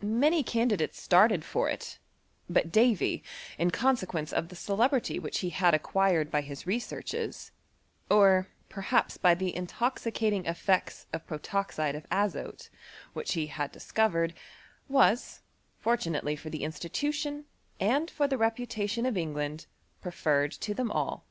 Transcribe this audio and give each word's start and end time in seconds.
Many 0.00 0.42
candidates 0.42 0.98
started 0.98 1.42
tor 1.42 1.68
it; 1.68 1.98
but 2.48 2.72
Davy, 2.72 3.22
in 3.58 3.70
consequence 3.70 4.32
of 4.32 4.48
the 4.48 4.56
celebrity 4.56 5.18
which 5.18 5.40
he 5.40 5.50
had 5.50 5.74
acquired 5.74 6.30
by 6.30 6.40
his 6.40 6.66
researches, 6.66 7.50
or 8.10 8.48
perhaps 8.70 9.18
by 9.18 9.34
the 9.34 9.54
intoxicating 9.54 10.44
e£fects 10.44 11.04
of 11.12 11.26
protoxide 11.26 11.94
of 11.94 12.08
azote^ 12.08 12.70
iHiich 13.14 13.32
he 13.32 13.48
had 13.48 13.72
discovered, 13.72 14.32
was, 14.88 15.42
fortunately 15.80 16.34
for 16.34 16.48
the 16.48 16.64
institution 16.64 17.44
and 17.78 18.10
for 18.10 18.26
the 18.26 18.38
reputation 18.38 19.04
of 19.04 19.18
England, 19.18 19.66
pre 20.00 20.12
fanced 20.12 20.62
to 20.62 20.72
them 20.72 20.90
ail. 20.92 21.26